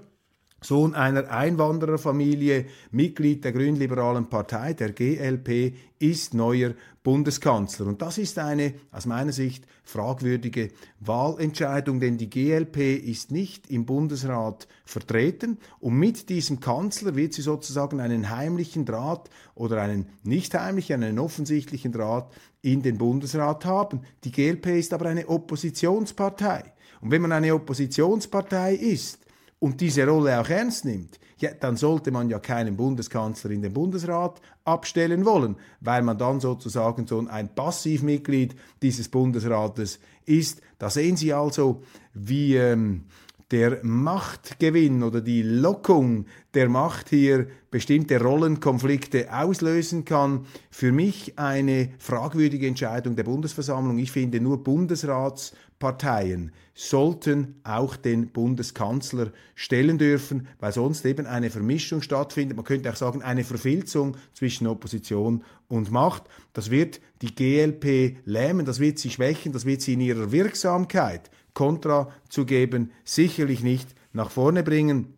Sohn 0.62 0.94
einer 0.94 1.30
Einwandererfamilie, 1.30 2.66
Mitglied 2.90 3.44
der 3.44 3.52
Grünliberalen 3.52 4.28
Partei, 4.28 4.72
der 4.74 4.92
GLP, 4.92 5.74
ist 5.98 6.34
neuer 6.34 6.74
Bundeskanzler. 7.02 7.86
Und 7.86 8.02
das 8.02 8.18
ist 8.18 8.38
eine 8.38 8.74
aus 8.90 9.06
meiner 9.06 9.32
Sicht 9.32 9.64
fragwürdige 9.84 10.70
Wahlentscheidung, 11.00 12.00
denn 12.00 12.18
die 12.18 12.30
GLP 12.30 12.96
ist 12.98 13.30
nicht 13.30 13.70
im 13.70 13.86
Bundesrat 13.86 14.68
vertreten 14.84 15.58
und 15.80 15.94
mit 15.94 16.28
diesem 16.28 16.60
Kanzler 16.60 17.14
wird 17.14 17.34
sie 17.34 17.42
sozusagen 17.42 18.00
einen 18.00 18.30
heimlichen 18.30 18.84
Draht 18.84 19.30
oder 19.54 19.80
einen 19.80 20.06
nicht 20.22 20.54
heimlichen, 20.54 21.02
einen 21.02 21.18
offensichtlichen 21.18 21.92
Draht 21.92 22.32
in 22.62 22.82
den 22.82 22.98
Bundesrat 22.98 23.64
haben. 23.64 24.02
Die 24.24 24.32
GLP 24.32 24.78
ist 24.78 24.92
aber 24.92 25.06
eine 25.06 25.28
Oppositionspartei. 25.28 26.72
Und 27.00 27.10
wenn 27.10 27.22
man 27.22 27.32
eine 27.32 27.54
Oppositionspartei 27.54 28.74
ist, 28.74 29.21
und 29.62 29.80
diese 29.80 30.04
Rolle 30.08 30.40
auch 30.40 30.48
ernst 30.48 30.84
nimmt, 30.84 31.20
ja, 31.38 31.52
dann 31.52 31.76
sollte 31.76 32.10
man 32.10 32.28
ja 32.28 32.40
keinen 32.40 32.76
Bundeskanzler 32.76 33.52
in 33.52 33.62
den 33.62 33.72
Bundesrat 33.72 34.40
abstellen 34.64 35.24
wollen, 35.24 35.54
weil 35.80 36.02
man 36.02 36.18
dann 36.18 36.40
sozusagen 36.40 37.06
so 37.06 37.24
ein 37.28 37.54
Passivmitglied 37.54 38.56
dieses 38.82 39.08
Bundesrates 39.08 40.00
ist. 40.24 40.62
Da 40.80 40.90
sehen 40.90 41.16
Sie 41.16 41.32
also, 41.32 41.84
wie 42.12 42.56
ähm, 42.56 43.04
der 43.52 43.84
Machtgewinn 43.84 45.02
oder 45.02 45.20
die 45.20 45.42
Lockung 45.42 46.24
der 46.54 46.70
Macht 46.70 47.10
hier 47.10 47.46
bestimmte 47.70 48.18
Rollenkonflikte 48.18 49.30
auslösen 49.30 50.06
kann. 50.06 50.46
Für 50.70 50.90
mich 50.90 51.38
eine 51.38 51.90
fragwürdige 51.98 52.66
Entscheidung 52.66 53.14
der 53.14 53.24
Bundesversammlung. 53.24 53.98
Ich 53.98 54.10
finde, 54.10 54.40
nur 54.40 54.64
Bundesratsparteien 54.64 56.52
sollten 56.74 57.56
auch 57.62 57.96
den 57.96 58.28
Bundeskanzler 58.28 59.32
stellen 59.54 59.98
dürfen, 59.98 60.48
weil 60.58 60.72
sonst 60.72 61.04
eben 61.04 61.26
eine 61.26 61.50
Vermischung 61.50 62.00
stattfindet. 62.00 62.56
Man 62.56 62.64
könnte 62.64 62.90
auch 62.90 62.96
sagen, 62.96 63.22
eine 63.22 63.44
Verfilzung 63.44 64.16
zwischen 64.32 64.66
Opposition 64.66 65.44
und 65.68 65.90
Macht. 65.90 66.24
Das 66.54 66.70
wird 66.70 67.02
die 67.20 67.34
GLP 67.34 68.16
lähmen, 68.24 68.64
das 68.64 68.80
wird 68.80 68.98
sie 68.98 69.10
schwächen, 69.10 69.52
das 69.52 69.66
wird 69.66 69.82
sie 69.82 69.92
in 69.92 70.00
ihrer 70.00 70.32
Wirksamkeit 70.32 71.30
Kontra 71.54 72.12
zu 72.28 72.44
geben, 72.44 72.92
sicherlich 73.04 73.62
nicht 73.62 73.94
nach 74.12 74.30
vorne 74.30 74.62
bringen. 74.62 75.14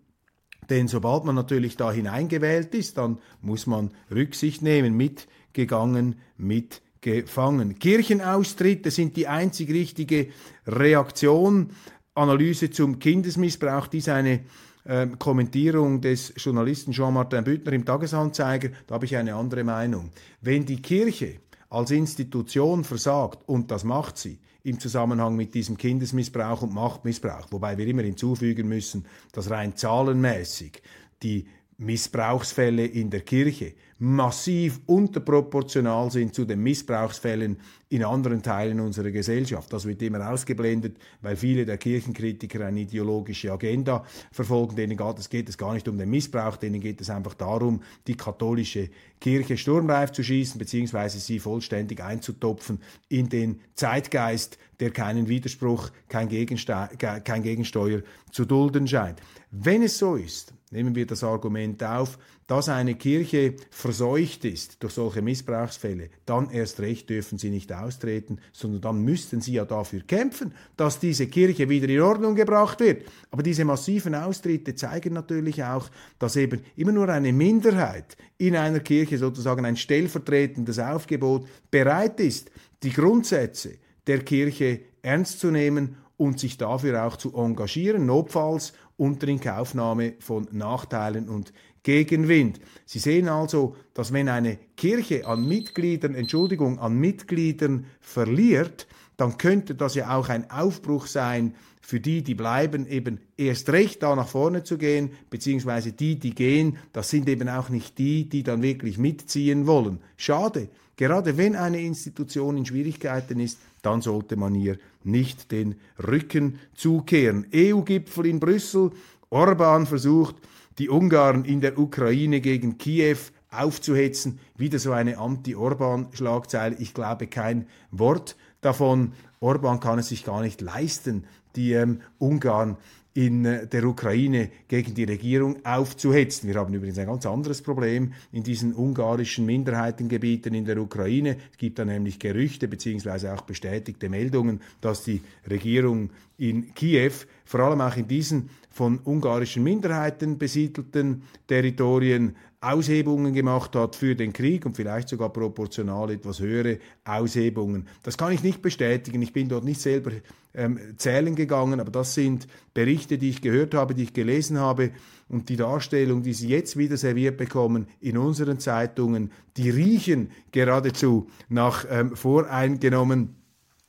Denn 0.71 0.89
sobald 0.89 1.25
man 1.25 1.35
natürlich 1.35 1.77
da 1.77 1.93
hineingewählt 1.93 2.75
ist, 2.75 2.97
dann 2.99 3.19
muss 3.41 3.67
man 3.67 3.91
Rücksicht 4.11 4.63
nehmen, 4.63 4.97
mitgegangen, 4.97 6.17
mitgefangen. 6.37 7.79
Kirchenaustritte 7.79 8.91
sind 8.91 9.17
die 9.17 9.29
einzig 9.29 9.71
richtige 9.71 10.29
Reaktion. 10.67 11.71
Analyse 12.15 12.71
zum 12.71 12.99
Kindesmissbrauch, 12.99 13.89
dies 13.89 14.09
eine 14.09 14.45
äh, 14.85 15.09
Kommentierung 15.19 16.01
des 16.01 16.33
Journalisten 16.37 16.93
Jean-Martin 16.93 17.43
Büttner 17.43 17.73
im 17.73 17.85
Tagesanzeiger, 17.85 18.71
da 18.87 18.95
habe 18.95 19.07
ich 19.07 19.17
eine 19.17 19.35
andere 19.35 19.65
Meinung. 19.65 20.11
Wenn 20.41 20.65
die 20.65 20.81
Kirche 20.81 21.41
als 21.75 21.91
Institution 21.91 22.85
versagt, 22.85 23.49
und 23.49 23.71
das 23.71 23.85
macht 23.85 24.17
sie, 24.17 24.39
im 24.63 24.79
Zusammenhang 24.81 25.37
mit 25.37 25.55
diesem 25.55 25.77
Kindesmissbrauch 25.77 26.63
und 26.63 26.73
Machtmissbrauch, 26.73 27.49
wobei 27.51 27.77
wir 27.77 27.87
immer 27.87 28.03
hinzufügen 28.03 28.69
müssen, 28.69 29.05
dass 29.33 29.51
rein 29.51 29.77
zahlenmäßig 29.77 30.83
die 31.23 31.47
Missbrauchsfälle 31.79 32.87
in 32.87 33.11
der 33.11 33.21
Kirche 33.21 33.75
massiv 33.99 34.81
unterproportional 34.87 36.11
sind 36.11 36.35
zu 36.35 36.45
den 36.45 36.61
Missbrauchsfällen 36.63 37.59
in 37.89 38.05
anderen 38.05 38.43
Teilen 38.43 38.81
unserer 38.81 39.11
Gesellschaft. 39.11 39.73
Das 39.73 39.87
wird 39.87 40.03
immer 40.03 40.29
ausgeblendet, 40.29 40.97
weil 41.23 41.37
viele 41.37 41.65
der 41.65 41.79
Kirchenkritiker 41.79 42.67
eine 42.67 42.81
ideologische 42.81 43.53
Agenda 43.53 44.05
verfolgen. 44.33 44.77
Denen 44.77 44.99
geht 45.31 45.49
es 45.49 45.57
gar 45.57 45.75
nicht 45.75 45.87
um 45.87 45.97
den 45.97 46.11
Missbrauch, 46.11 46.57
denen 46.57 46.81
geht 46.81 47.01
es 47.01 47.09
einfach 47.09 47.35
darum, 47.35 47.83
die 48.07 48.17
katholische 48.17 48.91
Kirche 49.21 49.57
sturmreif 49.57 50.11
zu 50.11 50.25
schießen, 50.25 50.59
beziehungsweise 50.59 51.21
sie 51.21 51.39
vollständig 51.39 52.03
einzutopfen 52.03 52.81
in 53.09 53.29
den 53.29 53.61
Zeitgeist, 53.75 54.59
der 54.81 54.91
keinen 54.91 55.29
Widerspruch, 55.29 55.91
kein, 56.09 56.29
kein 56.29 57.43
Gegensteuer 57.43 58.03
zu 58.33 58.45
dulden 58.45 58.89
scheint. 58.89 59.21
Wenn 59.51 59.83
es 59.83 59.99
so 59.99 60.17
ist, 60.17 60.53
nehmen 60.75 60.95
wir 60.95 61.07
das 61.07 61.25
Argument 61.25 61.83
auf, 61.83 62.19
dass 62.47 62.69
eine 62.69 62.97
Kirche 62.97 63.55
verseucht 63.71 64.45
ist 64.45 64.83
durch 64.83 64.93
solche 64.93 65.23
Missbrauchsfälle, 65.23 66.11
dann 66.27 66.51
erst 66.51 66.81
recht 66.81 67.09
dürfen 67.09 67.39
sie 67.39 67.49
nicht 67.49 67.73
austreten, 67.73 68.39
sondern 68.53 68.81
dann 68.83 69.03
müssten 69.03 69.41
sie 69.41 69.55
ja 69.55 69.65
dafür 69.65 70.01
kämpfen, 70.01 70.53
dass 70.77 70.99
diese 70.99 71.29
Kirche 71.29 71.69
wieder 71.69 71.89
in 71.89 72.01
Ordnung 72.01 72.35
gebracht 72.35 72.81
wird. 72.81 73.05
Aber 73.31 73.43
diese 73.43 73.65
massiven 73.65 74.15
Austritte 74.15 74.75
zeigen 74.75 75.15
natürlich 75.15 75.63
auch, 75.65 75.89
dass 76.19 76.37
eben 76.37 76.61
immer 76.77 76.93
nur 76.93 77.09
eine 77.09 77.33
Minderheit 77.33 78.17
in 78.37 78.57
einer 78.57 78.81
Kirche 78.81 79.17
sozusagen 79.17 79.65
ein 79.65 79.77
stellvertretendes 79.77 80.79
Aufgebot 80.79 81.47
bereit 81.71 82.21
ist, 82.21 82.51
die 82.83 82.93
Grundsätze 82.93 83.79
der 84.07 84.19
Kirche 84.21 84.81
ernst 85.03 85.41
zu 85.41 85.51
nehmen 85.51 85.97
und 86.17 86.39
sich 86.39 86.59
dafür 86.59 87.05
auch 87.05 87.17
zu 87.17 87.35
engagieren, 87.35 88.07
notfalls 88.07 88.73
unter 88.97 89.29
Inkaufnahme 89.29 90.15
von 90.21 90.47
Nachteilen 90.53 91.29
und 91.29 91.53
Gegenwind. 91.83 92.61
Sie 92.87 92.99
sehen 92.99 93.29
also, 93.29 93.77
dass 93.93 94.13
wenn 94.13 94.29
eine 94.29 94.59
Kirche 94.77 95.27
an 95.27 95.47
Mitgliedern, 95.47 96.15
Entschuldigung, 96.15 96.79
an 96.79 96.97
Mitgliedern 96.97 97.87
verliert, 98.01 98.87
dann 99.17 99.39
könnte 99.39 99.75
das 99.75 99.95
ja 99.95 100.17
auch 100.17 100.29
ein 100.29 100.51
Aufbruch 100.51 101.07
sein 101.07 101.55
für 101.81 102.01
die, 102.01 102.23
die 102.23 102.35
bleiben, 102.35 102.87
eben 102.87 103.21
erst 103.37 103.69
recht 103.69 104.03
da 104.03 104.17
nach 104.17 104.29
vorne 104.29 104.65
zu 104.65 104.79
gehen, 104.79 105.11
beziehungsweise 105.29 105.93
die, 105.93 106.19
die 106.19 106.35
gehen, 106.35 106.79
das 106.95 107.11
sind 107.11 107.29
eben 107.29 107.49
auch 107.49 107.69
nicht 107.69 107.99
die, 107.99 108.29
die 108.29 108.43
dann 108.43 108.63
wirklich 108.63 108.97
mitziehen 108.97 109.67
wollen. 109.67 110.01
Schade. 110.17 110.71
Gerade 110.97 111.37
wenn 111.37 111.57
eine 111.57 111.81
Institution 111.81 112.57
in 112.57 112.65
Schwierigkeiten 112.65 113.41
ist, 113.41 113.59
dann 113.85 114.01
sollte 114.01 114.37
man 114.37 114.55
ihr 114.55 114.79
nicht 115.03 115.53
den 115.53 115.77
Rücken 115.99 116.59
zukehren. 116.75 117.47
EU-Gipfel 117.55 118.27
in 118.27 118.41
Brüssel, 118.41 118.91
Orban 119.31 119.87
versucht, 119.87 120.37
die 120.79 120.89
Ungarn 120.89 121.45
in 121.45 121.61
der 121.61 121.79
Ukraine 121.79 122.41
gegen 122.41 122.79
Kiew 122.79 123.19
aufzuhetzen. 123.51 124.41
Wieder 124.57 124.79
so 124.79 124.93
eine 124.93 125.19
Anti-Orban-Schlagzeile. 125.19 126.77
Ich 126.79 126.95
glaube 126.95 127.27
kein 127.27 127.67
Wort 127.91 128.37
davon. 128.61 129.13
Orban 129.41 129.81
kann 129.81 129.99
es 129.99 130.09
sich 130.09 130.25
gar 130.25 130.41
nicht 130.41 130.61
leisten, 130.61 131.25
die 131.55 131.73
ähm, 131.73 132.01
Ungarn 132.19 132.77
in 133.15 133.45
äh, 133.45 133.67
der 133.67 133.85
Ukraine 133.85 134.51
gegen 134.69 134.95
die 134.95 135.05
Regierung 135.05 135.65
aufzuhetzen. 135.65 136.49
Wir 136.49 136.57
haben 136.57 136.75
übrigens 136.75 136.99
ein 136.99 137.07
ganz 137.07 137.25
anderes 137.25 137.63
Problem 137.63 138.13
in 138.33 138.43
diesen 138.43 138.75
ungarischen 138.75 139.47
Minderheitengebieten 139.47 140.53
in 140.53 140.65
der 140.65 140.79
Ukraine. 140.79 141.37
Es 141.53 141.59
gibt 141.59 141.79
da 141.79 141.85
nämlich 141.85 142.19
Gerüchte 142.19 142.67
beziehungsweise 142.67 143.33
auch 143.33 143.43
bestätigte 143.43 144.09
Meldungen, 144.09 144.61
dass 144.81 145.05
die 145.05 145.23
Regierung 145.49 146.11
in 146.37 146.75
Kiew 146.75 147.13
vor 147.45 147.61
allem 147.61 147.81
auch 147.81 147.97
in 147.97 148.09
diesen 148.09 148.51
von 148.71 148.99
ungarischen 149.05 149.63
Minderheiten 149.63 150.37
besiedelten 150.37 151.23
Territorien 151.47 152.35
Aushebungen 152.73 153.35
gemacht 153.35 153.77
hat 153.77 153.97
für 153.97 154.15
den 154.15 154.33
Krieg 154.33 154.67
und 154.67 154.77
vielleicht 154.77 155.09
sogar 155.09 155.31
proportional 155.31 156.11
etwas 156.11 156.41
höhere 156.41 156.79
Aushebungen. 157.05 157.87
Das 158.03 158.17
kann 158.17 158.33
ich 158.33 158.43
nicht 158.43 158.63
bestätigen. 158.63 159.21
Ich 159.23 159.33
bin 159.33 159.49
dort 159.49 159.65
nicht 159.65 159.81
selber 159.81 160.13
ähm, 160.55 160.79
zählen 160.97 161.35
gegangen, 161.35 161.81
aber 161.81 161.91
das 161.91 162.15
sind 162.15 162.47
Berichte, 162.73 163.19
die 163.19 163.31
ich 163.31 163.43
gehört 163.43 163.75
habe, 163.75 163.95
die 163.95 164.05
ich 164.05 164.13
gelesen 164.13 164.59
habe 164.59 164.91
und 165.29 165.49
die 165.49 165.57
Darstellung, 165.57 166.23
die 166.23 166.33
Sie 166.33 166.49
jetzt 166.49 166.77
wieder 166.77 166.97
serviert 166.97 167.37
bekommen 167.37 167.87
in 168.01 168.19
unseren 168.19 168.59
Zeitungen, 168.59 169.31
die 169.57 169.71
riechen 169.71 170.31
geradezu 170.53 171.29
nach 171.49 171.87
ähm, 171.91 172.17
voreingenommen 172.17 173.37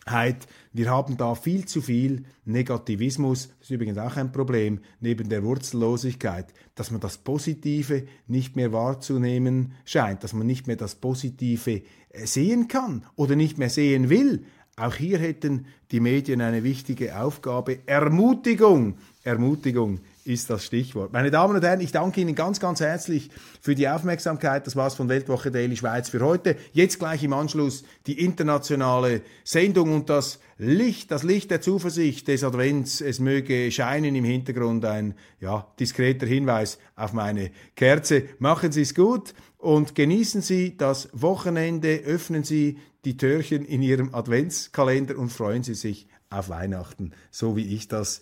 wir 0.08 0.92
haben 0.92 1.18
da 1.18 1.34
viel 1.34 1.66
zu 1.66 1.82
viel 1.82 2.26
Negativismus, 2.46 3.48
das 3.48 3.70
ist 3.70 3.72
übrigens 3.72 3.98
auch 3.98 4.18
ein 4.18 4.32
Problem, 4.32 4.80
neben 5.00 5.30
der 5.30 5.44
Wurzellosigkeit, 5.44 6.54
dass 6.76 6.92
man 6.92 7.02
das 7.02 7.18
Positive 7.18 8.06
nicht 8.28 8.56
mehr 8.56 8.72
wahrzunehmen 8.72 9.74
scheint, 9.84 10.24
dass 10.24 10.34
man 10.34 10.46
nicht 10.46 10.68
mehr 10.68 10.76
das 10.76 10.94
Positive 10.96 11.82
äh, 12.10 12.26
sehen 12.26 12.68
kann 12.68 13.04
oder 13.16 13.36
nicht 13.36 13.58
mehr 13.58 13.72
sehen 13.72 14.10
will. 14.10 14.46
Auch 14.78 14.96
hier 14.96 15.18
hätten 15.18 15.66
die 15.92 16.02
Medien 16.02 16.42
eine 16.42 16.64
wichtige 16.64 17.18
Aufgabe. 17.18 17.80
Ermutigung, 17.88 18.98
Ermutigung 19.26 20.00
ist 20.24 20.50
das 20.50 20.66
Stichwort. 20.66 21.12
Meine 21.12 21.32
Damen 21.32 21.56
und 21.56 21.64
Herren, 21.64 21.82
ich 21.82 21.92
danke 21.92 22.22
Ihnen 22.22 22.36
ganz, 22.36 22.60
ganz 22.60 22.80
herzlich 22.80 23.30
für 23.60 23.74
die 23.74 23.90
Aufmerksamkeit. 23.90 24.66
Das 24.66 24.76
war's 24.76 24.96
von 24.96 25.10
Weltwoche 25.10 25.52
Daily 25.52 25.76
Schweiz 25.76 26.10
für 26.10 26.22
heute. 26.22 26.56
Jetzt 26.74 27.00
gleich 27.00 27.24
im 27.24 27.34
Anschluss 27.34 27.84
die 28.06 28.24
internationale 28.24 29.22
Sendung 29.44 29.94
und 29.94 30.10
das 30.10 30.40
Licht, 30.58 31.10
das 31.10 31.24
Licht 31.24 31.50
der 31.50 31.62
Zuversicht 31.62 32.28
des 32.28 32.44
Advents. 32.44 33.02
Es 33.02 33.20
möge 33.20 33.72
scheinen 33.72 34.16
im 34.16 34.24
Hintergrund 34.24 34.86
ein, 34.86 35.16
ja, 35.40 35.68
diskreter 35.80 36.28
Hinweis 36.28 36.78
auf 36.96 37.14
meine 37.14 37.52
Kerze. 37.76 38.24
Machen 38.38 38.72
Sie 38.72 38.82
es 38.82 38.94
gut 38.94 39.34
und 39.58 39.96
genießen 39.96 40.42
Sie 40.42 40.78
das 40.78 41.10
Wochenende. 41.14 42.02
Öffnen 42.06 42.44
Sie 42.44 42.78
die 43.06 43.18
Türchen 43.18 43.66
in 43.66 43.82
Ihrem 43.82 44.14
Adventskalender 44.14 45.18
und 45.18 45.32
freuen 45.32 45.64
Sie 45.64 45.76
sich 45.76 46.08
auf 46.30 46.50
Weihnachten, 46.50 47.12
so 47.32 47.56
wie 47.56 47.76
ich 47.76 47.88
das 47.88 48.22